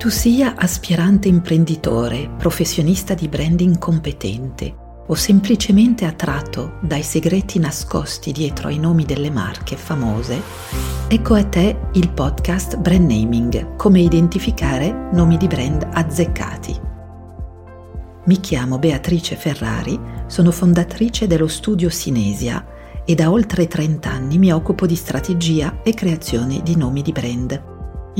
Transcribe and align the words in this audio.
Tu 0.00 0.08
sia 0.08 0.54
aspirante 0.56 1.28
imprenditore, 1.28 2.30
professionista 2.38 3.12
di 3.12 3.28
branding 3.28 3.76
competente 3.76 4.74
o 5.06 5.14
semplicemente 5.14 6.06
attratto 6.06 6.78
dai 6.80 7.02
segreti 7.02 7.58
nascosti 7.58 8.32
dietro 8.32 8.68
ai 8.68 8.78
nomi 8.78 9.04
delle 9.04 9.30
marche 9.30 9.76
famose, 9.76 10.40
ecco 11.06 11.34
a 11.34 11.44
te 11.44 11.78
il 11.92 12.08
podcast 12.12 12.78
Brand 12.78 13.10
Naming, 13.10 13.76
come 13.76 14.00
identificare 14.00 15.10
nomi 15.12 15.36
di 15.36 15.46
brand 15.46 15.86
azzeccati. 15.92 16.80
Mi 18.24 18.40
chiamo 18.40 18.78
Beatrice 18.78 19.36
Ferrari, 19.36 20.00
sono 20.28 20.50
fondatrice 20.50 21.26
dello 21.26 21.46
studio 21.46 21.90
Sinesia 21.90 22.66
e 23.04 23.14
da 23.14 23.30
oltre 23.30 23.66
30 23.66 24.10
anni 24.10 24.38
mi 24.38 24.50
occupo 24.50 24.86
di 24.86 24.96
strategia 24.96 25.82
e 25.82 25.92
creazione 25.92 26.62
di 26.62 26.74
nomi 26.74 27.02
di 27.02 27.12
brand. 27.12 27.69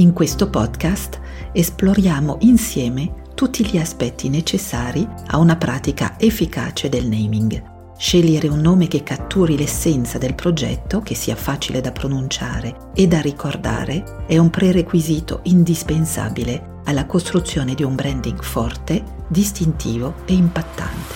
In 0.00 0.14
questo 0.14 0.48
podcast 0.48 1.20
esploriamo 1.52 2.38
insieme 2.40 3.24
tutti 3.34 3.66
gli 3.66 3.76
aspetti 3.76 4.30
necessari 4.30 5.06
a 5.26 5.36
una 5.36 5.56
pratica 5.56 6.18
efficace 6.18 6.88
del 6.88 7.06
naming. 7.06 7.62
Scegliere 7.98 8.48
un 8.48 8.60
nome 8.60 8.88
che 8.88 9.02
catturi 9.02 9.58
l'essenza 9.58 10.16
del 10.16 10.34
progetto, 10.34 11.02
che 11.02 11.14
sia 11.14 11.36
facile 11.36 11.82
da 11.82 11.92
pronunciare 11.92 12.90
e 12.94 13.06
da 13.06 13.20
ricordare, 13.20 14.24
è 14.26 14.38
un 14.38 14.48
prerequisito 14.48 15.40
indispensabile 15.42 16.78
alla 16.84 17.04
costruzione 17.04 17.74
di 17.74 17.82
un 17.82 17.94
branding 17.94 18.42
forte, 18.42 19.04
distintivo 19.28 20.14
e 20.24 20.32
impattante. 20.32 21.14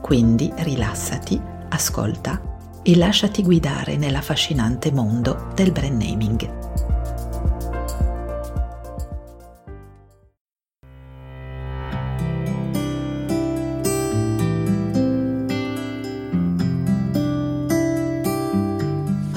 Quindi 0.00 0.52
rilassati, 0.56 1.40
ascolta 1.68 2.42
e 2.82 2.96
lasciati 2.96 3.44
guidare 3.44 3.96
nell'affascinante 3.96 4.90
mondo 4.90 5.52
del 5.54 5.70
brand 5.70 6.02
naming. 6.02 6.65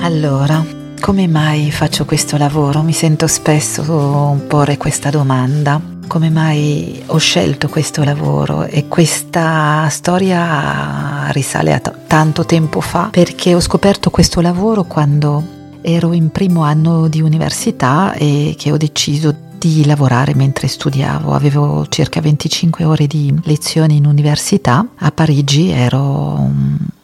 Allora, 0.10 0.66
come 1.00 1.28
mai 1.28 1.70
faccio 1.70 2.04
questo 2.04 2.36
lavoro? 2.36 2.82
Mi 2.82 2.94
sento 2.94 3.28
spesso 3.28 4.42
porre 4.48 4.76
questa 4.76 5.12
domanda. 5.12 5.80
Come 6.08 6.32
mai 6.32 7.04
ho 7.06 7.18
scelto 7.20 7.70
questo 7.70 8.04
lavoro? 8.04 8.64
E 8.64 8.88
questa 8.88 9.88
storia 9.90 11.28
risale 11.30 11.74
a 11.74 11.80
t- 11.80 11.94
tanto 12.08 12.44
tempo 12.44 12.82
fa 12.82 13.10
perché 13.12 13.54
ho 13.54 13.60
scoperto 13.60 14.10
questo 14.10 14.42
lavoro 14.42 14.84
quando 14.86 15.78
ero 15.82 16.12
in 16.14 16.32
primo 16.32 16.64
anno 16.64 17.08
di 17.08 17.22
università 17.22 18.14
e 18.14 18.56
che 18.58 18.72
ho 18.72 18.78
deciso 18.78 19.49
di 19.60 19.86
lavorare 19.86 20.34
mentre 20.34 20.68
studiavo. 20.68 21.34
Avevo 21.34 21.86
circa 21.88 22.22
25 22.22 22.86
ore 22.86 23.06
di 23.06 23.38
lezioni 23.44 23.98
in 23.98 24.06
università. 24.06 24.84
A 24.96 25.12
Parigi 25.12 25.70
ero 25.70 26.50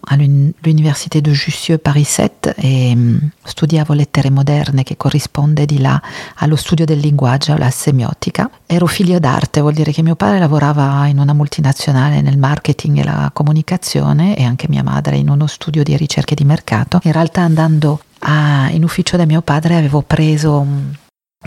all'Université 0.08 1.22
de 1.22 1.32
Jussieu 1.32 1.80
Paris 1.80 2.10
7 2.10 2.56
e 2.56 2.96
mm, 2.96 3.18
studiavo 3.44 3.94
lettere 3.94 4.30
moderne 4.30 4.84
che 4.84 4.98
corrisponde 4.98 5.66
di 5.66 5.80
là 5.80 6.02
allo 6.36 6.56
studio 6.56 6.86
del 6.86 7.00
linguaggio, 7.00 7.54
alla 7.54 7.70
semiotica. 7.70 8.50
Ero 8.66 8.86
figlio 8.86 9.20
d'arte, 9.20 9.62
vuol 9.62 9.74
dire 9.74 9.92
che 9.92 10.02
mio 10.02 10.16
padre 10.16 10.40
lavorava 10.40 11.08
in 11.08 11.20
una 11.20 11.34
multinazionale 11.34 12.22
nel 12.22 12.38
marketing 12.38 13.00
e 13.00 13.04
la 13.04 13.30
comunicazione 13.34 14.36
e 14.38 14.44
anche 14.44 14.68
mia 14.70 14.84
madre 14.84 15.18
in 15.18 15.30
uno 15.30 15.48
studio 15.48 15.84
di 15.84 15.96
ricerche 15.98 16.36
di 16.36 16.44
mercato. 16.44 17.00
In 17.04 17.12
realtà 17.12 17.42
andando 17.42 18.00
a, 18.20 18.70
in 18.72 18.84
ufficio 18.84 19.18
da 19.18 19.26
mio 19.26 19.42
padre 19.42 19.76
avevo 19.76 20.02
preso 20.02 20.64
mm, 20.64 20.90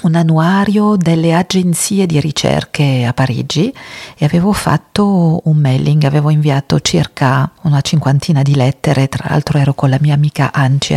un 0.03 0.15
annuario 0.15 0.97
delle 0.97 1.35
agenzie 1.35 2.07
di 2.07 2.21
ricerche 2.21 3.05
a 3.05 3.13
Parigi 3.13 3.73
e 4.17 4.25
avevo 4.25 4.53
fatto 4.53 5.41
un 5.45 5.57
mailing, 5.57 6.05
avevo 6.05 6.31
inviato 6.31 6.81
circa 6.81 7.51
una 7.63 7.81
cinquantina 7.81 8.43
di 8.43 8.55
lettere, 8.55 9.09
tra 9.09 9.27
l'altro 9.29 9.59
ero 9.59 9.75
con 9.75 9.91
la 9.91 9.99
mia 10.01 10.15
amica 10.15 10.53
Anci, 10.53 10.95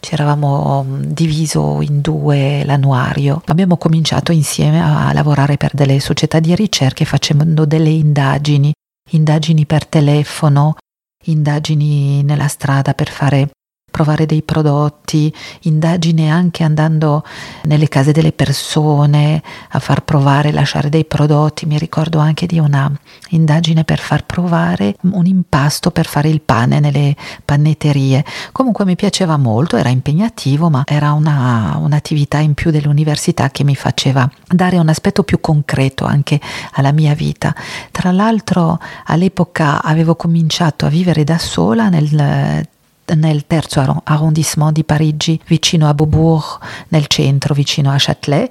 ci 0.00 0.14
eravamo 0.14 0.84
mm, 0.84 1.02
diviso 1.02 1.80
in 1.82 2.00
due 2.00 2.62
l'annuario. 2.64 3.42
Abbiamo 3.46 3.76
cominciato 3.76 4.32
insieme 4.32 4.82
a 4.82 5.12
lavorare 5.12 5.56
per 5.56 5.72
delle 5.74 6.00
società 6.00 6.40
di 6.40 6.54
ricerche 6.54 7.04
facendo 7.04 7.64
delle 7.64 7.90
indagini, 7.90 8.72
indagini 9.10 9.66
per 9.66 9.86
telefono, 9.86 10.76
indagini 11.24 12.22
nella 12.22 12.48
strada 12.48 12.94
per 12.94 13.08
fare 13.08 13.50
provare 13.90 14.26
dei 14.26 14.42
prodotti, 14.42 15.32
indagine 15.62 16.30
anche 16.30 16.62
andando 16.62 17.24
nelle 17.64 17.88
case 17.88 18.12
delle 18.12 18.32
persone 18.32 19.42
a 19.70 19.78
far 19.78 20.02
provare, 20.02 20.52
lasciare 20.52 20.88
dei 20.88 21.04
prodotti. 21.04 21.66
Mi 21.66 21.78
ricordo 21.78 22.18
anche 22.18 22.46
di 22.46 22.58
una 22.58 22.90
indagine 23.30 23.84
per 23.84 23.98
far 23.98 24.24
provare 24.24 24.96
un 25.02 25.26
impasto 25.26 25.90
per 25.90 26.06
fare 26.06 26.28
il 26.28 26.40
pane 26.40 26.80
nelle 26.80 27.14
pannetterie. 27.44 28.24
Comunque 28.52 28.84
mi 28.84 28.96
piaceva 28.96 29.36
molto, 29.36 29.76
era 29.76 29.88
impegnativo, 29.88 30.70
ma 30.70 30.84
era 30.86 31.12
una, 31.12 31.76
un'attività 31.78 32.38
in 32.38 32.54
più 32.54 32.70
dell'università 32.70 33.50
che 33.50 33.64
mi 33.64 33.74
faceva 33.74 34.28
dare 34.46 34.78
un 34.78 34.88
aspetto 34.88 35.22
più 35.22 35.40
concreto 35.40 36.04
anche 36.04 36.40
alla 36.72 36.92
mia 36.92 37.14
vita. 37.14 37.54
Tra 37.90 38.12
l'altro 38.12 38.78
all'epoca 39.06 39.82
avevo 39.82 40.14
cominciato 40.14 40.86
a 40.86 40.88
vivere 40.88 41.24
da 41.24 41.38
sola 41.38 41.88
nel 41.88 42.68
nel 43.14 43.46
terzo 43.46 44.02
arrondissement 44.04 44.72
di 44.72 44.84
Parigi, 44.84 45.40
vicino 45.46 45.88
a 45.88 45.94
Beaubourg, 45.94 46.58
nel 46.88 47.06
centro, 47.06 47.54
vicino 47.54 47.90
a 47.90 47.96
Châtelet 47.98 48.50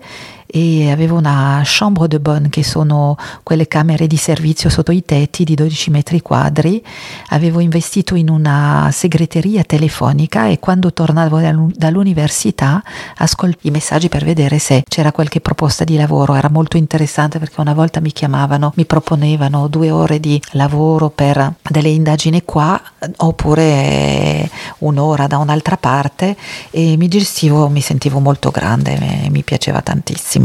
e 0.52 0.90
avevo 0.90 1.16
una 1.16 1.62
chambre 1.64 2.08
de 2.08 2.20
bonne 2.20 2.50
che 2.50 2.64
sono 2.64 3.16
quelle 3.44 3.68
camere 3.68 4.08
di 4.08 4.18
servizio 4.18 4.70
sotto 4.70 4.92
i 4.92 5.06
tetti 5.06 5.44
di 5.44 5.54
12 5.54 5.92
metri 5.92 6.22
quadri. 6.22 6.84
Avevo 7.28 7.60
investito 7.60 8.16
in 8.16 8.30
una 8.30 8.90
segreteria 8.92 9.64
telefonica 9.64 10.48
e 10.48 10.58
quando 10.58 10.92
tornavo 10.92 11.40
dall'università 11.76 12.82
ascoltavo 13.18 13.48
i 13.62 13.72
messaggi 13.72 14.10
per 14.10 14.24
vedere 14.24 14.60
se 14.60 14.84
c'era 14.88 15.12
qualche 15.12 15.40
proposta 15.40 15.84
di 15.84 15.96
lavoro. 15.96 16.34
Era 16.34 16.50
molto 16.50 16.78
interessante 16.78 17.38
perché 17.38 17.62
una 17.62 17.74
volta 17.74 18.00
mi 18.00 18.12
chiamavano, 18.12 18.74
mi 18.76 18.86
proponevano 18.86 19.68
due 19.68 19.92
ore 19.92 20.20
di 20.20 20.42
lavoro 20.52 21.10
per 21.10 21.56
delle 21.62 21.90
indagini 21.90 22.44
qua 22.44 22.82
oppure 23.18 24.50
un'ora 24.80 25.28
da 25.28 25.38
un'altra 25.38 25.78
parte 25.78 26.36
e 26.72 26.98
mi 26.98 27.08
gestivo, 27.08 27.70
mi 27.70 27.82
sentivo 27.82 28.20
molto 28.20 28.50
grande, 28.50 29.28
mi 29.30 29.44
piaceva 29.44 29.82
tantissimo. 29.82 30.39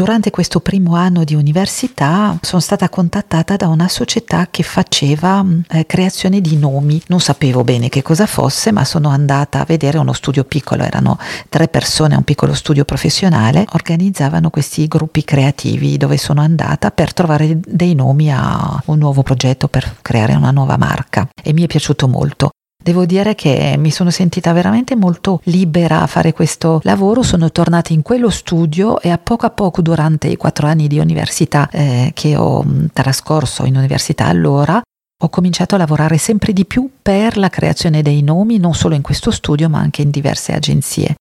Durante 0.00 0.30
questo 0.30 0.60
primo 0.60 0.94
anno 0.94 1.24
di 1.24 1.34
università 1.34 2.38
sono 2.40 2.62
stata 2.62 2.88
contattata 2.88 3.56
da 3.56 3.68
una 3.68 3.86
società 3.86 4.48
che 4.50 4.62
faceva 4.62 5.42
mm, 5.42 5.60
eh, 5.68 5.84
creazione 5.84 6.40
di 6.40 6.56
nomi. 6.56 7.02
Non 7.08 7.20
sapevo 7.20 7.64
bene 7.64 7.90
che 7.90 8.00
cosa 8.00 8.24
fosse, 8.24 8.72
ma 8.72 8.82
sono 8.86 9.10
andata 9.10 9.60
a 9.60 9.66
vedere 9.66 9.98
uno 9.98 10.14
studio 10.14 10.44
piccolo, 10.44 10.84
erano 10.84 11.18
tre 11.50 11.68
persone, 11.68 12.16
un 12.16 12.24
piccolo 12.24 12.54
studio 12.54 12.86
professionale, 12.86 13.66
organizzavano 13.72 14.48
questi 14.48 14.88
gruppi 14.88 15.22
creativi 15.22 15.98
dove 15.98 16.16
sono 16.16 16.40
andata 16.40 16.90
per 16.90 17.12
trovare 17.12 17.60
dei 17.62 17.94
nomi 17.94 18.32
a 18.32 18.82
un 18.86 18.96
nuovo 18.96 19.22
progetto 19.22 19.68
per 19.68 19.96
creare 20.00 20.32
una 20.32 20.50
nuova 20.50 20.78
marca 20.78 21.28
e 21.42 21.52
mi 21.52 21.64
è 21.64 21.66
piaciuto 21.66 22.08
molto. 22.08 22.52
Devo 22.82 23.04
dire 23.04 23.34
che 23.34 23.74
mi 23.78 23.90
sono 23.90 24.08
sentita 24.08 24.54
veramente 24.54 24.96
molto 24.96 25.42
libera 25.44 26.00
a 26.00 26.06
fare 26.06 26.32
questo 26.32 26.80
lavoro, 26.84 27.22
sono 27.22 27.52
tornata 27.52 27.92
in 27.92 28.00
quello 28.00 28.30
studio 28.30 28.98
e 29.00 29.10
a 29.10 29.18
poco 29.18 29.44
a 29.44 29.50
poco 29.50 29.82
durante 29.82 30.28
i 30.28 30.36
quattro 30.36 30.66
anni 30.66 30.88
di 30.88 30.98
università 30.98 31.68
eh, 31.70 32.12
che 32.14 32.36
ho 32.36 32.64
mm, 32.64 32.86
trascorso 32.94 33.66
in 33.66 33.76
università 33.76 34.24
allora, 34.24 34.80
ho 35.22 35.28
cominciato 35.28 35.74
a 35.74 35.78
lavorare 35.78 36.16
sempre 36.16 36.54
di 36.54 36.64
più 36.64 36.88
per 37.02 37.36
la 37.36 37.50
creazione 37.50 38.00
dei 38.00 38.22
nomi, 38.22 38.56
non 38.56 38.72
solo 38.72 38.94
in 38.94 39.02
questo 39.02 39.30
studio 39.30 39.68
ma 39.68 39.78
anche 39.78 40.00
in 40.00 40.08
diverse 40.08 40.54
agenzie. 40.54 41.16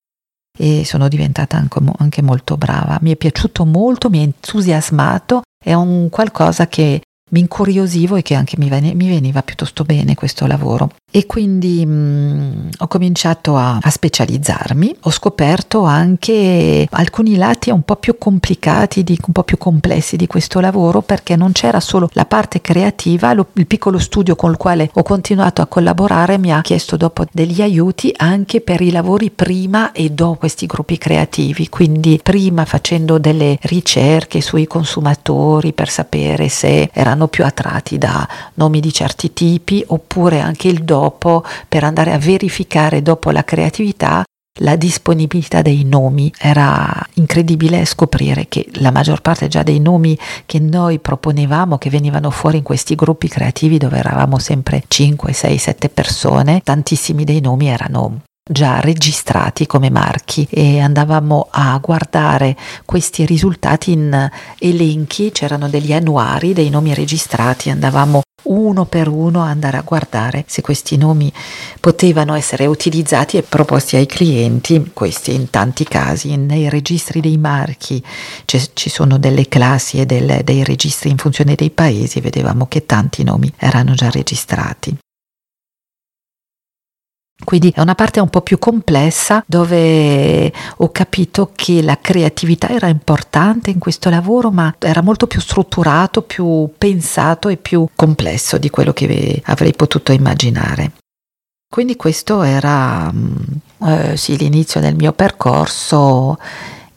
E 0.57 0.85
sono 0.85 1.09
diventata 1.09 1.57
anche, 1.57 1.79
anche 1.97 2.21
molto 2.21 2.55
brava. 2.55 2.97
Mi 3.01 3.11
è 3.11 3.15
piaciuto 3.17 3.65
molto, 3.65 4.09
mi 4.09 4.19
ha 4.19 4.23
entusiasmato, 4.23 5.41
è 5.61 5.73
un 5.73 6.07
qualcosa 6.09 6.67
che 6.67 7.01
mi 7.29 7.41
incuriosivo 7.41 8.15
e 8.15 8.21
che 8.21 8.35
anche 8.35 8.55
mi, 8.57 8.69
veniva 8.69 9.41
piuttosto 9.41 9.83
bene 9.83 10.15
questo 10.15 10.45
lavoro. 10.45 10.91
E 11.11 11.25
quindi 11.25 11.83
mh, 11.85 11.91
mm, 11.91 12.69
ho 12.77 12.87
cominciato 12.87 13.55
a, 13.55 13.79
a, 13.81 13.89
specializzarmi, 13.89 14.95
ho 15.01 15.09
scoperto 15.09 15.83
anche 15.83 16.87
alcuni 16.91 17.35
lati 17.35 17.71
un 17.71 17.81
po' 17.81 17.95
più 17.95 18.17
complicati, 18.17 19.03
di, 19.03 19.17
un 19.25 19.33
po' 19.33 19.43
più 19.43 19.57
complessi 19.57 20.17
di 20.17 20.27
questo 20.27 20.59
lavoro 20.59 21.01
perché 21.01 21.35
non 21.35 21.51
c'era 21.51 21.79
solo 21.79 22.09
la 22.13 22.25
parte 22.25 22.61
creativa, 22.61 23.33
lo, 23.33 23.47
il 23.53 23.65
piccolo 23.65 23.97
studio 23.97 24.35
con 24.35 24.51
il 24.51 24.57
quale 24.57 24.91
ho 24.93 25.01
continuato 25.01 25.63
a 25.63 25.65
collaborare 25.65 26.37
mi 26.37 26.53
ha 26.53 26.61
chiesto 26.61 26.95
dopo 26.95 27.25
degli 27.31 27.61
aiuti 27.61 28.13
anche 28.15 28.61
per 28.61 28.81
i 28.81 28.91
lavori 28.91 29.31
prima 29.31 29.91
e 29.91 30.11
dopo 30.11 30.35
questi 30.39 30.67
gruppi 30.67 30.97
creativi, 30.99 31.69
quindi 31.69 32.19
prima 32.21 32.65
facendo 32.65 33.17
delle 33.17 33.57
ricerche 33.61 34.41
sui 34.41 34.67
consumatori 34.67 35.73
per 35.73 35.89
sapere 35.89 36.49
se 36.49 36.89
erano 36.93 37.18
più 37.27 37.45
attratti 37.45 37.97
da 37.97 38.27
nomi 38.55 38.79
di 38.79 38.93
certi 38.93 39.33
tipi 39.33 39.83
oppure 39.87 40.39
anche 40.39 40.67
il 40.67 40.83
dopo 40.83 41.43
per 41.67 41.83
andare 41.83 42.13
a 42.13 42.17
verificare 42.17 43.01
dopo 43.01 43.31
la 43.31 43.43
creatività 43.43 44.23
la 44.61 44.75
disponibilità 44.75 45.61
dei 45.61 45.83
nomi. 45.83 46.31
Era 46.37 46.91
incredibile 47.15 47.85
scoprire 47.85 48.47
che 48.47 48.67
la 48.73 48.91
maggior 48.91 49.21
parte 49.21 49.47
già 49.47 49.63
dei 49.63 49.79
nomi 49.79 50.17
che 50.45 50.59
noi 50.59 50.99
proponevamo, 50.99 51.77
che 51.77 51.89
venivano 51.89 52.29
fuori 52.29 52.57
in 52.57 52.63
questi 52.63 52.95
gruppi 52.95 53.27
creativi 53.27 53.77
dove 53.77 53.97
eravamo 53.97 54.37
sempre 54.37 54.83
5, 54.87 55.33
6, 55.33 55.57
7 55.57 55.89
persone, 55.89 56.61
tantissimi 56.63 57.23
dei 57.23 57.41
nomi 57.41 57.67
erano 57.67 58.21
già 58.51 58.79
registrati 58.79 59.67
come 59.67 59.91
marchi 59.91 60.47
e 60.49 60.79
andavamo 60.79 61.49
a 61.51 61.77
guardare 61.77 62.57
questi 62.83 63.23
risultati 63.25 63.91
in 63.91 64.29
elenchi, 64.57 65.31
c'erano 65.31 65.69
degli 65.69 65.93
annuari 65.93 66.53
dei 66.53 66.69
nomi 66.69 66.95
registrati, 66.95 67.69
andavamo 67.69 68.21
uno 68.43 68.85
per 68.85 69.07
uno 69.07 69.43
a 69.43 69.49
andare 69.49 69.77
a 69.77 69.81
guardare 69.81 70.45
se 70.47 70.61
questi 70.61 70.97
nomi 70.97 71.31
potevano 71.79 72.33
essere 72.33 72.65
utilizzati 72.65 73.37
e 73.37 73.43
proposti 73.43 73.95
ai 73.95 74.07
clienti, 74.07 74.91
questi 74.93 75.35
in 75.35 75.51
tanti 75.51 75.83
casi, 75.83 76.35
nei 76.35 76.69
registri 76.69 77.21
dei 77.21 77.37
marchi 77.37 78.03
ci 78.45 78.89
sono 78.89 79.19
delle 79.19 79.47
classi 79.47 79.99
e 79.99 80.05
del, 80.07 80.41
dei 80.43 80.63
registri 80.63 81.11
in 81.11 81.17
funzione 81.17 81.53
dei 81.53 81.69
paesi, 81.69 82.19
vedevamo 82.19 82.65
che 82.67 82.85
tanti 82.87 83.23
nomi 83.23 83.51
erano 83.57 83.93
già 83.93 84.09
registrati. 84.09 84.97
Quindi 87.43 87.71
è 87.73 87.79
una 87.79 87.95
parte 87.95 88.19
un 88.19 88.29
po' 88.29 88.41
più 88.41 88.59
complessa 88.59 89.43
dove 89.47 90.51
ho 90.77 90.91
capito 90.91 91.51
che 91.55 91.81
la 91.81 91.97
creatività 91.99 92.69
era 92.69 92.87
importante 92.87 93.69
in 93.69 93.79
questo 93.79 94.09
lavoro, 94.09 94.51
ma 94.51 94.75
era 94.77 95.01
molto 95.01 95.25
più 95.25 95.39
strutturato, 95.39 96.21
più 96.21 96.69
pensato 96.77 97.47
e 97.47 97.57
più 97.57 97.87
complesso 97.95 98.57
di 98.57 98.69
quello 98.69 98.93
che 98.93 99.41
avrei 99.45 99.73
potuto 99.73 100.11
immaginare. 100.11 100.91
Quindi 101.71 101.95
questo 101.95 102.41
era 102.41 103.11
mm, 103.11 103.35
eh, 103.85 104.17
sì, 104.17 104.37
l'inizio 104.37 104.81
del 104.81 104.95
mio 104.95 105.13
percorso 105.13 106.37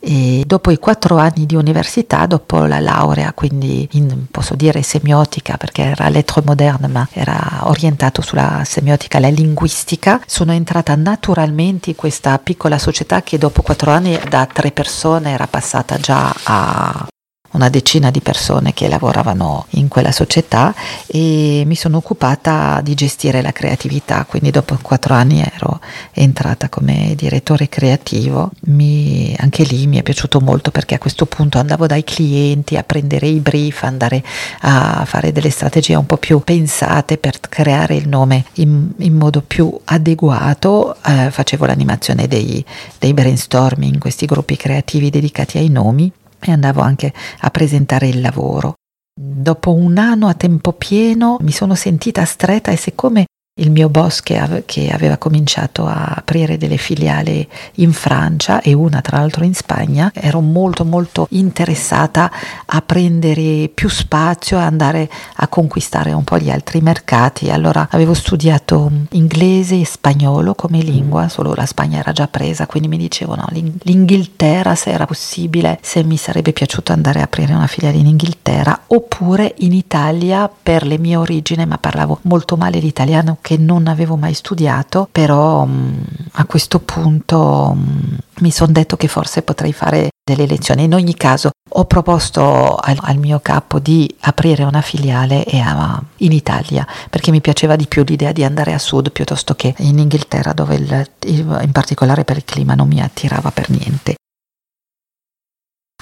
e 0.04 0.42
dopo 0.44 0.72
i 0.72 0.78
quattro 0.78 1.16
anni 1.16 1.46
di 1.46 1.54
università, 1.54 2.26
dopo 2.26 2.64
la 2.64 2.80
laurea, 2.80 3.32
quindi 3.32 3.88
in, 3.92 4.26
posso 4.32 4.56
dire 4.56 4.82
semiotica 4.82 5.56
perché 5.56 5.82
era 5.82 6.08
lettre 6.08 6.42
moderne, 6.44 6.88
ma 6.88 7.06
era 7.12 7.60
orientato 7.62 8.20
sulla 8.20 8.62
semiotica, 8.64 9.20
la 9.20 9.28
linguistica, 9.28 10.20
sono 10.26 10.50
entrata 10.52 10.96
naturalmente 10.96 11.90
in 11.90 11.96
questa 11.96 12.36
piccola 12.38 12.78
società 12.78 13.22
che 13.22 13.38
dopo 13.38 13.62
quattro 13.62 13.92
anni 13.92 14.18
da 14.28 14.46
tre 14.52 14.72
persone 14.72 15.30
era 15.30 15.46
passata 15.46 15.98
già 15.98 16.34
a 16.42 17.06
una 17.52 17.68
decina 17.68 18.10
di 18.10 18.20
persone 18.20 18.72
che 18.72 18.88
lavoravano 18.88 19.66
in 19.70 19.88
quella 19.88 20.12
società 20.12 20.74
e 21.06 21.62
mi 21.66 21.74
sono 21.74 21.98
occupata 21.98 22.80
di 22.82 22.94
gestire 22.94 23.42
la 23.42 23.52
creatività, 23.52 24.24
quindi 24.24 24.50
dopo 24.50 24.76
quattro 24.80 25.14
anni 25.14 25.40
ero 25.40 25.80
entrata 26.12 26.68
come 26.68 27.14
direttore 27.16 27.68
creativo, 27.68 28.50
mi, 28.66 29.34
anche 29.38 29.64
lì 29.64 29.86
mi 29.86 29.98
è 29.98 30.02
piaciuto 30.02 30.40
molto 30.40 30.70
perché 30.70 30.94
a 30.94 30.98
questo 30.98 31.26
punto 31.26 31.58
andavo 31.58 31.86
dai 31.86 32.04
clienti 32.04 32.76
a 32.76 32.82
prendere 32.82 33.26
i 33.26 33.40
brief, 33.40 33.82
andare 33.82 34.22
a 34.60 35.04
fare 35.04 35.32
delle 35.32 35.50
strategie 35.50 35.94
un 35.94 36.06
po' 36.06 36.16
più 36.16 36.40
pensate 36.40 37.18
per 37.18 37.40
creare 37.40 37.94
il 37.94 38.08
nome 38.08 38.44
in, 38.54 38.90
in 38.98 39.14
modo 39.14 39.42
più 39.42 39.78
adeguato, 39.84 40.96
eh, 41.04 41.30
facevo 41.30 41.66
l'animazione 41.66 42.26
dei, 42.26 42.64
dei 42.98 43.12
brainstorming, 43.12 43.98
questi 43.98 44.26
gruppi 44.26 44.56
creativi 44.56 45.10
dedicati 45.10 45.58
ai 45.58 45.68
nomi 45.68 46.12
e 46.42 46.52
andavo 46.52 46.80
anche 46.80 47.12
a 47.40 47.50
presentare 47.50 48.08
il 48.08 48.20
lavoro. 48.20 48.74
Dopo 49.14 49.72
un 49.72 49.98
anno 49.98 50.26
a 50.26 50.34
tempo 50.34 50.72
pieno 50.72 51.36
mi 51.40 51.52
sono 51.52 51.74
sentita 51.74 52.24
stretta 52.24 52.70
e 52.70 52.76
siccome 52.76 53.26
il 53.56 53.70
mio 53.70 53.90
boss 53.90 54.22
che, 54.22 54.38
ave, 54.38 54.62
che, 54.64 54.88
aveva 54.88 55.18
cominciato 55.18 55.84
a 55.84 56.04
aprire 56.16 56.56
delle 56.56 56.78
filiali 56.78 57.46
in 57.76 57.92
Francia 57.92 58.62
e 58.62 58.72
una 58.72 59.02
tra 59.02 59.18
l'altro 59.18 59.44
in 59.44 59.52
Spagna, 59.52 60.10
ero 60.14 60.40
molto 60.40 60.86
molto 60.86 61.26
interessata 61.32 62.32
a 62.64 62.80
prendere 62.80 63.68
più 63.68 63.90
spazio, 63.90 64.56
a 64.56 64.64
andare 64.64 65.06
a 65.36 65.48
conquistare 65.48 66.12
un 66.12 66.24
po' 66.24 66.38
gli 66.38 66.50
altri 66.50 66.80
mercati. 66.80 67.50
Allora 67.50 67.88
avevo 67.90 68.14
studiato 68.14 68.90
inglese 69.10 69.78
e 69.78 69.84
spagnolo 69.84 70.54
come 70.54 70.80
lingua, 70.80 71.28
solo 71.28 71.52
la 71.54 71.66
Spagna 71.66 71.98
era 71.98 72.12
già 72.12 72.28
presa, 72.28 72.66
quindi 72.66 72.88
mi 72.88 72.96
dicevano 72.96 73.46
l'Inghilterra 73.50 74.74
se 74.74 74.92
era 74.92 75.04
possibile, 75.04 75.78
se 75.82 76.02
mi 76.02 76.16
sarebbe 76.16 76.54
piaciuto 76.54 76.92
andare 76.92 77.20
a 77.20 77.24
aprire 77.24 77.52
una 77.52 77.66
filiale 77.66 77.98
in 77.98 78.06
Inghilterra 78.06 78.84
oppure 78.86 79.56
in 79.58 79.74
Italia 79.74 80.50
per 80.50 80.86
le 80.86 80.96
mie 80.96 81.16
origini, 81.16 81.66
ma 81.66 81.76
parlavo 81.76 82.20
molto 82.22 82.56
male 82.56 82.78
l'italiano 82.78 83.36
che 83.42 83.51
non 83.58 83.86
avevo 83.86 84.16
mai 84.16 84.34
studiato, 84.34 85.08
però 85.10 85.64
mh, 85.64 85.70
mm, 85.70 86.02
a 86.32 86.44
questo 86.46 86.78
punto 86.80 87.74
mh, 87.74 87.80
mm, 87.80 88.14
mi 88.40 88.50
sono 88.50 88.72
detto 88.72 88.96
che 88.96 89.08
forse 89.08 89.42
potrei 89.42 89.72
fare 89.72 90.10
delle 90.24 90.46
lezioni. 90.46 90.84
In 90.84 90.94
ogni 90.94 91.14
caso 91.14 91.50
ho 91.74 91.84
proposto 91.84 92.76
al, 92.76 92.98
al 93.00 93.16
mio 93.18 93.40
capo 93.42 93.78
di 93.78 94.12
aprire 94.20 94.64
una 94.64 94.82
filiale 94.82 95.44
a, 95.44 96.02
in 96.18 96.32
Italia 96.32 96.86
perché 97.08 97.30
mi 97.30 97.40
piaceva 97.40 97.76
di 97.76 97.86
più 97.86 98.04
l'idea 98.04 98.32
di 98.32 98.44
andare 98.44 98.72
a 98.74 98.78
sud 98.78 99.10
piuttosto 99.10 99.54
che 99.54 99.74
in 99.78 99.98
Inghilterra 99.98 100.52
dove 100.52 100.74
il, 100.74 101.10
in 101.26 101.72
particolare 101.72 102.24
per 102.24 102.36
il 102.36 102.44
clima 102.44 102.74
non 102.74 102.88
mi 102.88 103.00
attirava 103.00 103.50
per 103.50 103.70
niente. 103.70 104.16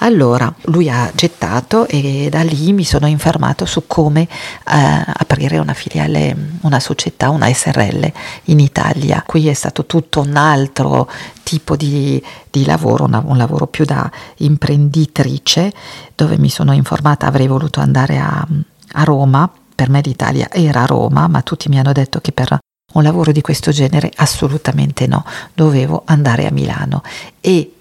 Allora 0.02 0.52
lui 0.64 0.88
ha 0.88 1.10
gettato 1.14 1.86
e 1.86 2.28
da 2.30 2.42
lì 2.42 2.72
mi 2.72 2.84
sono 2.84 3.06
informato 3.06 3.66
su 3.66 3.86
come 3.86 4.22
eh, 4.22 4.28
aprire 4.64 5.58
una 5.58 5.74
filiale, 5.74 6.34
una 6.62 6.80
società, 6.80 7.28
una 7.28 7.52
SRL 7.52 8.10
in 8.44 8.60
Italia. 8.60 9.22
Qui 9.26 9.48
è 9.48 9.52
stato 9.52 9.84
tutto 9.84 10.20
un 10.20 10.36
altro 10.36 11.08
tipo 11.42 11.76
di, 11.76 12.22
di 12.50 12.64
lavoro, 12.64 13.04
una, 13.04 13.22
un 13.24 13.36
lavoro 13.36 13.66
più 13.66 13.84
da 13.84 14.10
imprenditrice, 14.36 15.72
dove 16.14 16.38
mi 16.38 16.48
sono 16.48 16.72
informata, 16.72 17.26
avrei 17.26 17.46
voluto 17.46 17.80
andare 17.80 18.18
a, 18.18 18.46
a 18.92 19.04
Roma, 19.04 19.50
per 19.74 19.90
me 19.90 20.00
l'Italia 20.02 20.50
era 20.50 20.86
Roma, 20.86 21.26
ma 21.28 21.42
tutti 21.42 21.68
mi 21.68 21.78
hanno 21.78 21.92
detto 21.92 22.20
che 22.20 22.32
per 22.32 22.58
un 22.92 23.02
lavoro 23.02 23.32
di 23.32 23.40
questo 23.42 23.70
genere 23.70 24.10
assolutamente 24.16 25.06
no, 25.06 25.24
dovevo 25.52 26.02
andare 26.06 26.46
a 26.46 26.50
Milano. 26.50 27.02
E 27.40 27.74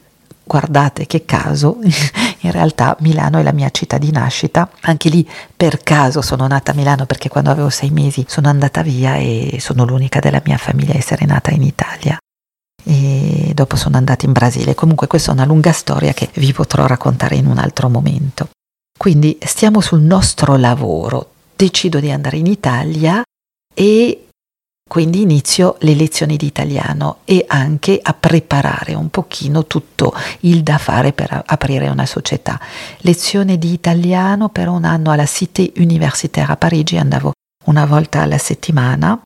guardate 0.49 1.05
che 1.05 1.25
caso, 1.25 1.77
in 2.41 2.51
realtà 2.51 2.97
Milano 3.01 3.37
è 3.37 3.43
la 3.43 3.51
mia 3.51 3.69
città 3.69 3.99
di 3.99 4.09
nascita, 4.09 4.67
anche 4.81 5.09
lì 5.09 5.29
per 5.55 5.83
caso 5.83 6.23
sono 6.23 6.47
nata 6.47 6.71
a 6.71 6.73
Milano 6.73 7.05
perché 7.05 7.29
quando 7.29 7.51
avevo 7.51 7.69
sei 7.69 7.91
mesi 7.91 8.25
sono 8.27 8.49
andata 8.49 8.81
via 8.81 9.15
e 9.17 9.57
sono 9.59 9.85
l'unica 9.85 10.19
della 10.19 10.41
mia 10.43 10.57
famiglia 10.57 10.93
a 10.93 10.97
essere 10.97 11.27
nata 11.27 11.51
in 11.51 11.61
Italia. 11.61 12.17
E 12.83 13.51
dopo 13.53 13.75
sono 13.75 13.97
andata 13.97 14.25
in 14.25 14.31
Brasile. 14.31 14.73
Comunque 14.73 15.05
questa 15.05 15.29
è 15.29 15.33
una 15.33 15.45
lunga 15.45 15.71
storia 15.71 16.13
che 16.13 16.29
vi 16.33 16.51
potrò 16.51 16.87
raccontare 16.87 17.35
in 17.35 17.45
un 17.45 17.59
altro 17.59 17.87
momento. 17.87 18.49
Quindi 18.97 19.37
stiamo 19.43 19.81
sul 19.81 20.01
nostro 20.01 20.55
lavoro. 20.55 21.33
Decido 21.55 21.99
di 21.99 22.09
andare 22.09 22.37
in 22.37 22.47
Italia 22.47 23.21
e 23.75 24.28
quindi 24.89 25.21
inizio 25.21 25.75
le 25.81 25.93
lezioni 25.93 26.35
di 26.35 26.47
italiano 26.47 27.19
e 27.23 27.45
anche 27.47 27.99
a 28.01 28.15
preparare 28.15 28.95
un 28.95 29.09
pochino 29.09 29.67
tutto 29.67 30.11
il 30.39 30.63
da 30.63 30.79
fare 30.79 31.13
per 31.13 31.43
aprire 31.45 31.89
una 31.89 32.07
società. 32.07 32.59
Lezione 33.01 33.59
di 33.59 33.71
italiano 33.71 34.49
per 34.49 34.67
un 34.67 34.85
anno 34.85 35.11
alla 35.11 35.27
Cité 35.27 35.71
Universitaire 35.77 36.51
a 36.51 36.57
Parigi, 36.57 36.97
andavo 36.97 37.33
una 37.65 37.85
volta 37.85 38.21
alla 38.21 38.39
settimana 38.39 39.21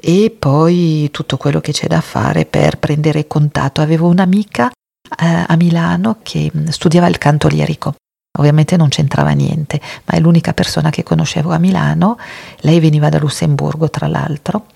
e 0.00 0.34
poi 0.38 1.08
tutto 1.10 1.36
quello 1.36 1.60
che 1.60 1.72
c'è 1.72 1.88
da 1.88 2.00
fare 2.00 2.46
per 2.46 2.78
prendere 2.78 3.26
contatto. 3.26 3.80
Avevo 3.80 4.06
un'amica 4.06 4.70
eh, 4.70 5.44
a 5.44 5.56
Milano 5.56 6.18
che 6.22 6.52
mm, 6.56 6.68
studiava 6.68 7.08
il 7.08 7.18
canto 7.18 7.48
lirico. 7.48 7.96
Ovviamente 8.38 8.76
non 8.76 8.88
c'entrava 8.90 9.30
niente, 9.30 9.80
ma 10.04 10.14
è 10.14 10.20
l'unica 10.20 10.52
persona 10.52 10.90
che 10.90 11.02
conoscevo 11.02 11.50
a 11.50 11.58
Milano. 11.58 12.16
Lei 12.58 12.78
veniva 12.78 13.08
da 13.08 13.18
Lussemburgo, 13.18 13.90
tra 13.90 14.06
l'altro, 14.06 14.66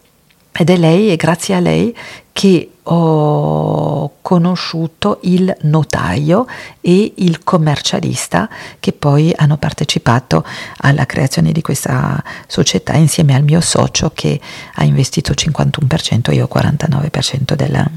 ed 0.56 0.70
è 0.70 0.76
lei, 0.76 1.10
e 1.10 1.16
grazie 1.16 1.54
a 1.54 1.60
lei, 1.60 1.94
che 2.32 2.68
ho 2.86 4.16
conosciuto 4.20 5.18
il 5.22 5.54
notaio 5.62 6.46
e 6.80 7.14
il 7.16 7.42
commercialista 7.42 8.48
che 8.78 8.92
poi 8.92 9.32
hanno 9.34 9.56
partecipato 9.56 10.44
alla 10.78 11.06
creazione 11.06 11.52
di 11.52 11.62
questa 11.62 12.22
società 12.46 12.94
insieme 12.94 13.34
al 13.34 13.42
mio 13.42 13.60
socio 13.60 14.10
che 14.12 14.38
ha 14.74 14.84
investito 14.84 15.32
51% 15.32 16.30
e 16.30 16.34
io 16.34 16.48
49% 16.52 17.54
del, 17.54 17.90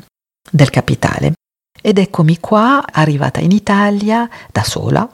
del 0.49 0.69
capitale. 0.69 1.36
Ed 1.81 1.97
eccomi 1.99 2.39
qua, 2.39 2.83
arrivata 2.91 3.39
in 3.39 3.51
Italia 3.51 4.27
da 4.51 4.63
sola 4.63 5.07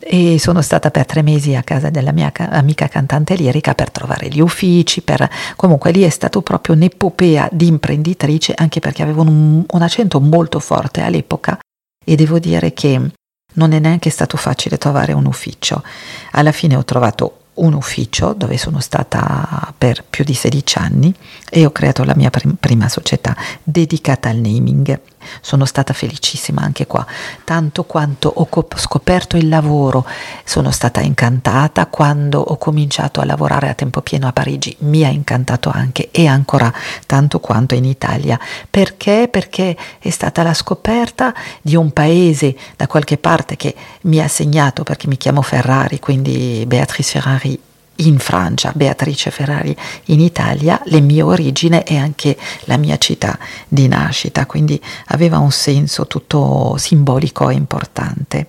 e 0.00 0.38
sono 0.38 0.60
stata 0.60 0.90
per 0.90 1.06
tre 1.06 1.22
mesi 1.22 1.54
a 1.54 1.62
casa 1.62 1.88
della 1.88 2.12
mia 2.12 2.32
amica 2.34 2.88
cantante 2.88 3.34
lirica 3.36 3.74
per 3.74 3.90
trovare 3.90 4.28
gli 4.28 4.40
uffici, 4.40 5.02
per... 5.02 5.28
comunque 5.56 5.92
lì 5.92 6.02
è 6.02 6.10
stato 6.10 6.42
proprio 6.42 6.74
un'epopea 6.74 7.48
di 7.52 7.66
imprenditrice 7.68 8.54
anche 8.54 8.80
perché 8.80 9.02
avevo 9.02 9.22
un, 9.22 9.64
un 9.66 9.82
accento 9.82 10.20
molto 10.20 10.58
forte 10.58 11.02
all'epoca 11.02 11.58
e 12.04 12.14
devo 12.16 12.38
dire 12.38 12.72
che 12.72 13.00
non 13.54 13.72
è 13.72 13.78
neanche 13.78 14.10
stato 14.10 14.36
facile 14.36 14.78
trovare 14.78 15.12
un 15.12 15.26
ufficio. 15.26 15.82
Alla 16.32 16.52
fine 16.52 16.76
ho 16.76 16.84
trovato 16.84 17.40
un 17.56 17.72
ufficio 17.72 18.34
dove 18.34 18.58
sono 18.58 18.80
stata 18.80 19.72
per 19.76 20.04
più 20.08 20.24
di 20.24 20.34
16 20.34 20.78
anni 20.78 21.14
e 21.48 21.64
ho 21.64 21.70
creato 21.70 22.04
la 22.04 22.14
mia 22.14 22.30
prim- 22.30 22.56
prima 22.58 22.88
società 22.88 23.36
dedicata 23.62 24.28
al 24.28 24.36
naming. 24.36 25.00
Sono 25.40 25.64
stata 25.64 25.92
felicissima 25.92 26.62
anche 26.62 26.86
qua, 26.86 27.04
tanto 27.44 27.84
quanto 27.84 28.32
ho 28.34 28.46
cop- 28.46 28.78
scoperto 28.78 29.36
il 29.36 29.48
lavoro, 29.48 30.06
sono 30.44 30.70
stata 30.70 31.00
incantata 31.00 31.86
quando 31.86 32.40
ho 32.40 32.56
cominciato 32.56 33.20
a 33.20 33.24
lavorare 33.24 33.68
a 33.68 33.74
tempo 33.74 34.00
pieno 34.00 34.28
a 34.28 34.32
Parigi, 34.32 34.74
mi 34.80 35.04
ha 35.04 35.08
incantato 35.08 35.70
anche 35.70 36.10
e 36.10 36.26
ancora 36.26 36.72
tanto 37.06 37.40
quanto 37.40 37.74
in 37.74 37.84
Italia. 37.84 38.38
Perché? 38.70 39.28
Perché 39.30 39.76
è 39.98 40.10
stata 40.10 40.42
la 40.42 40.54
scoperta 40.54 41.34
di 41.60 41.76
un 41.76 41.92
paese 41.92 42.56
da 42.76 42.86
qualche 42.86 43.18
parte 43.18 43.56
che 43.56 43.74
mi 44.02 44.20
ha 44.20 44.28
segnato 44.28 44.84
perché 44.84 45.06
mi 45.08 45.16
chiamo 45.16 45.42
Ferrari, 45.42 45.98
quindi 45.98 46.64
Beatrice 46.66 47.20
Ferrari 47.26 47.58
in 47.96 48.18
Francia, 48.18 48.72
Beatrice 48.74 49.30
Ferrari 49.30 49.76
in 50.06 50.20
Italia, 50.20 50.80
le 50.84 51.00
mie 51.00 51.22
origini 51.22 51.80
e 51.80 51.96
anche 51.96 52.36
la 52.64 52.76
mia 52.76 52.98
città 52.98 53.38
di 53.68 53.88
nascita, 53.88 54.46
quindi 54.46 54.80
aveva 55.06 55.38
un 55.38 55.50
senso 55.50 56.06
tutto 56.06 56.76
simbolico 56.78 57.48
e 57.48 57.54
importante. 57.54 58.48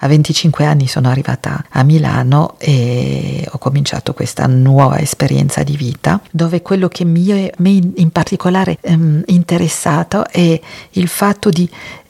A 0.00 0.06
25 0.06 0.64
anni 0.64 0.86
sono 0.86 1.08
arrivata 1.08 1.64
a 1.70 1.82
Milano 1.82 2.54
e 2.58 3.44
ho 3.50 3.58
cominciato 3.58 4.14
questa 4.14 4.46
nuova 4.46 5.00
esperienza 5.00 5.64
di 5.64 5.76
vita 5.76 6.20
dove 6.30 6.62
quello 6.62 6.86
che 6.86 7.04
mi 7.04 7.26
è 7.26 7.50
in 7.58 8.10
particolare 8.12 8.78
ehm, 8.80 9.24
interessato 9.26 10.28
è 10.28 10.60
il 10.90 11.08
fatto 11.08 11.50
di 11.50 11.68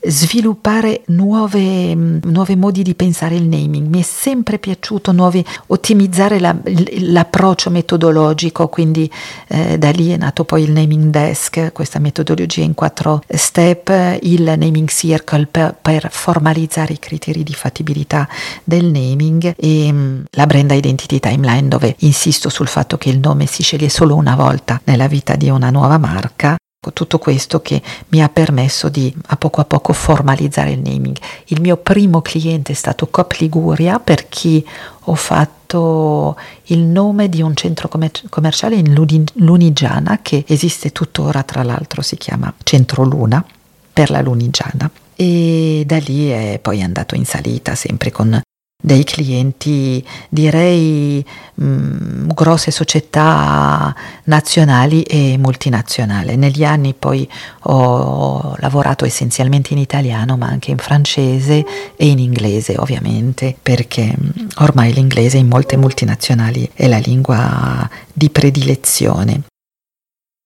sviluppare 0.08 1.02
nuove, 1.06 1.94
nuovi 1.94 2.56
modi 2.56 2.82
di 2.82 2.94
pensare 2.94 3.36
il 3.36 3.44
naming. 3.44 3.86
Mi 3.88 4.00
è 4.00 4.04
sempre 4.04 4.58
piaciuto 4.58 5.12
nuovi, 5.12 5.44
ottimizzare 5.66 6.38
la, 6.40 6.56
l'approccio 7.00 7.70
metodologico, 7.70 8.68
quindi 8.68 9.10
eh, 9.48 9.78
da 9.78 9.90
lì 9.90 10.10
è 10.10 10.16
nato 10.16 10.44
poi 10.44 10.62
il 10.62 10.72
naming 10.72 11.10
desk, 11.10 11.72
questa 11.72 11.98
metodologia 11.98 12.62
in 12.62 12.74
quattro 12.74 13.22
step, 13.28 14.18
il 14.22 14.42
naming 14.42 14.88
circle 14.88 15.46
per, 15.46 15.76
per 15.80 16.08
formalizzare 16.10 16.94
i 16.94 16.98
criteri 16.98 17.42
di 17.42 17.54
fattibilità 17.54 18.28
del 18.64 18.86
naming 18.86 19.54
e 19.56 19.92
mm, 19.92 20.22
la 20.30 20.46
brand 20.46 20.70
identity 20.70 21.20
timeline 21.20 21.68
dove 21.68 21.94
insisto 21.98 22.48
sul 22.48 22.68
fatto 22.68 22.96
che 22.96 23.10
il 23.10 23.18
nome 23.18 23.46
si 23.46 23.62
sceglie 23.62 23.88
solo 23.88 24.14
una 24.14 24.34
volta 24.34 24.80
nella 24.84 25.06
vita 25.06 25.36
di 25.36 25.48
una 25.48 25.70
nuova 25.70 25.98
marca 25.98 26.56
tutto 26.92 27.18
questo 27.18 27.60
che 27.60 27.82
mi 28.08 28.22
ha 28.22 28.28
permesso 28.28 28.88
di 28.88 29.12
a 29.26 29.36
poco 29.36 29.60
a 29.60 29.64
poco 29.64 29.92
formalizzare 29.92 30.70
il 30.72 30.80
naming. 30.80 31.16
Il 31.46 31.60
mio 31.60 31.76
primo 31.76 32.22
cliente 32.22 32.72
è 32.72 32.74
stato 32.74 33.08
Cop 33.08 33.32
Liguria 33.38 33.98
per 33.98 34.28
chi 34.28 34.64
ho 35.04 35.14
fatto 35.14 36.36
il 36.64 36.78
nome 36.78 37.28
di 37.28 37.42
un 37.42 37.54
centro 37.54 37.88
commer- 37.88 38.28
commerciale 38.28 38.76
in 38.76 38.94
Lunigiana 39.34 40.20
che 40.22 40.44
esiste 40.46 40.92
tuttora, 40.92 41.42
tra 41.42 41.62
l'altro 41.62 42.00
si 42.00 42.16
chiama 42.16 42.52
Centro 42.62 43.02
Luna 43.02 43.44
per 43.92 44.10
la 44.10 44.20
Lunigiana 44.20 44.88
e 45.16 45.82
da 45.84 45.98
lì 45.98 46.28
è 46.28 46.60
poi 46.62 46.80
andato 46.82 47.16
in 47.16 47.24
salita 47.24 47.74
sempre 47.74 48.12
con 48.12 48.40
dei 48.80 49.02
clienti, 49.02 50.04
direi 50.28 51.24
mh, 51.54 51.64
mm, 51.64 52.28
grosse 52.28 52.70
società 52.70 53.92
nazionali 54.24 55.02
e 55.02 55.36
multinazionali. 55.36 56.36
Negli 56.36 56.62
anni 56.62 56.94
poi 56.94 57.28
ho 57.62 58.54
lavorato 58.58 59.04
essenzialmente 59.04 59.72
in 59.72 59.80
italiano, 59.80 60.36
ma 60.36 60.46
anche 60.46 60.70
in 60.70 60.78
francese 60.78 61.66
e 61.96 62.06
in 62.06 62.20
inglese, 62.20 62.76
ovviamente, 62.78 63.56
perché 63.60 64.14
mm, 64.16 64.46
ormai 64.58 64.92
l'inglese 64.92 65.38
in 65.38 65.48
molte 65.48 65.76
multinazionali 65.76 66.70
è 66.72 66.86
la 66.86 66.98
lingua 66.98 67.88
di 68.12 68.30
predilezione. 68.30 69.42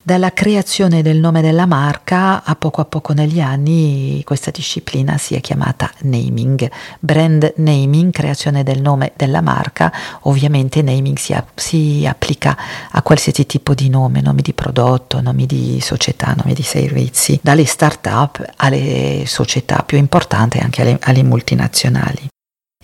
Dalla 0.05 0.33
creazione 0.33 1.01
del 1.01 1.19
nome 1.19 1.43
della 1.43 1.65
marca 1.65 2.43
a 2.43 2.57
poco 2.57 2.81
a 2.81 2.85
poco 2.87 3.13
negli 3.13 3.39
anni 3.39 4.21
questa 4.25 4.51
disciplina 4.51 5.17
si 5.17 5.37
è 5.37 5.41
chiamata 5.41 5.89
naming, 6.01 6.69
brand 6.99 7.53
naming, 7.59 8.11
creazione 8.11 8.65
del 8.65 8.81
nome 8.81 9.13
della 9.15 9.41
marca, 9.41 9.93
ovviamente 10.23 10.83
naming 10.83 11.17
si, 11.19 11.35
a, 11.35 11.47
si 11.55 12.05
applica 12.05 12.57
a 12.91 13.01
qualsiasi 13.03 13.47
tipo 13.47 13.75
di 13.75 13.89
nome, 13.89 14.21
nomi 14.21 14.43
di 14.43 14.53
prodotto, 14.53 15.21
nomi 15.21 15.47
di 15.47 15.79
società, 15.81 16.35
nomi 16.37 16.53
di 16.53 16.65
servizi, 16.65 17.39
dalle 17.41 17.65
start-up 17.65 18.45
alle 18.57 19.23
società 19.27 19.85
più 19.87 19.99
importanti 19.99 20.59
anche 20.59 20.83
alle, 20.83 20.99
alle 21.01 21.23
multinazionali. 21.23 22.29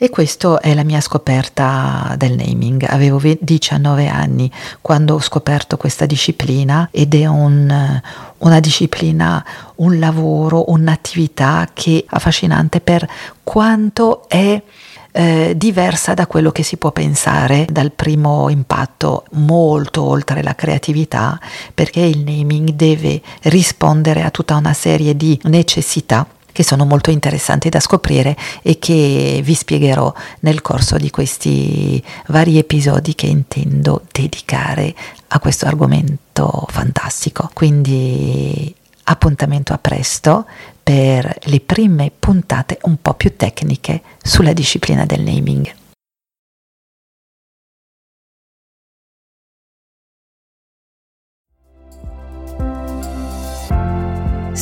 E 0.00 0.10
questa 0.10 0.60
è 0.60 0.74
la 0.74 0.84
mia 0.84 1.00
scoperta 1.00 2.14
del 2.16 2.36
naming. 2.36 2.84
Avevo 2.88 3.20
19 3.20 4.06
anni 4.06 4.48
quando 4.80 5.16
ho 5.16 5.20
scoperto 5.20 5.76
questa 5.76 6.06
disciplina 6.06 6.88
ed 6.92 7.16
è 7.16 7.26
un, 7.26 8.00
una 8.38 8.60
disciplina, 8.60 9.44
un 9.76 9.98
lavoro, 9.98 10.70
un'attività 10.70 11.68
che 11.74 11.98
è 11.98 12.14
affascinante 12.14 12.80
per 12.80 13.08
quanto 13.42 14.28
è 14.28 14.62
eh, 15.10 15.54
diversa 15.56 16.14
da 16.14 16.28
quello 16.28 16.52
che 16.52 16.62
si 16.62 16.76
può 16.76 16.92
pensare 16.92 17.66
dal 17.68 17.90
primo 17.90 18.48
impatto, 18.50 19.24
molto 19.32 20.04
oltre 20.04 20.44
la 20.44 20.54
creatività, 20.54 21.40
perché 21.74 22.02
il 22.02 22.18
naming 22.18 22.70
deve 22.70 23.20
rispondere 23.42 24.22
a 24.22 24.30
tutta 24.30 24.54
una 24.54 24.74
serie 24.74 25.16
di 25.16 25.36
necessità 25.44 26.24
che 26.58 26.64
sono 26.64 26.84
molto 26.84 27.12
interessanti 27.12 27.68
da 27.68 27.78
scoprire 27.78 28.36
e 28.62 28.80
che 28.80 29.40
vi 29.44 29.54
spiegherò 29.54 30.12
nel 30.40 30.60
corso 30.60 30.96
di 30.96 31.08
questi 31.08 32.02
vari 32.26 32.58
episodi 32.58 33.14
che 33.14 33.28
intendo 33.28 34.02
dedicare 34.10 34.92
a 35.28 35.38
questo 35.38 35.66
argomento 35.66 36.66
fantastico. 36.68 37.48
Quindi 37.52 38.74
appuntamento 39.04 39.72
a 39.72 39.78
presto 39.78 40.46
per 40.82 41.32
le 41.42 41.60
prime 41.60 42.10
puntate 42.18 42.78
un 42.82 42.96
po' 43.00 43.14
più 43.14 43.36
tecniche 43.36 44.02
sulla 44.20 44.52
disciplina 44.52 45.06
del 45.06 45.20
naming. 45.20 45.72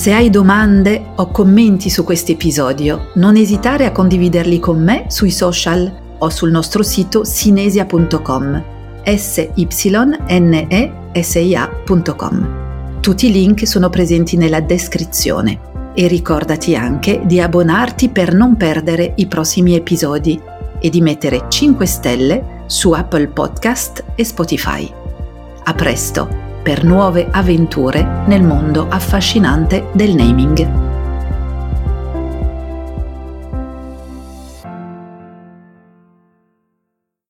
Se 0.07 0.13
hai 0.13 0.31
domande 0.31 1.05
o 1.17 1.33
commenti 1.33 1.91
su 1.91 2.05
questo 2.05 2.31
episodio, 2.31 3.11
non 3.15 3.35
esitare 3.35 3.87
a 3.87 3.91
condividerli 3.91 4.61
con 4.61 4.81
me 4.81 5.07
sui 5.09 5.33
social 5.33 5.93
o 6.19 6.29
sul 6.31 6.53
nostro 6.53 6.85
sito 6.85 7.25
sinesia.com 7.25 8.65
s. 9.03 9.49
Tutti 13.01 13.27
i 13.27 13.33
link 13.33 13.67
sono 13.67 13.91
presenti 13.91 14.37
nella 14.37 14.61
descrizione 14.61 15.59
e 15.93 16.07
ricordati 16.07 16.77
anche 16.77 17.23
di 17.25 17.41
abbonarti 17.41 18.09
per 18.11 18.33
non 18.33 18.57
perdere 18.57 19.13
i 19.17 19.27
prossimi 19.27 19.75
episodi 19.75 20.41
e 20.79 20.89
di 20.89 21.01
mettere 21.01 21.47
5 21.49 21.85
stelle 21.85 22.63
su 22.67 22.93
Apple 22.93 23.27
Podcast 23.27 24.05
e 24.15 24.25
Spotify. 24.25 24.89
A 25.65 25.75
presto! 25.75 26.46
Per 26.67 26.83
nuove 26.83 27.29
avventure 27.31 28.25
nel 28.27 28.43
mondo 28.43 28.89
affascinante 28.89 29.87
del 29.93 30.17
naming. 30.17 30.86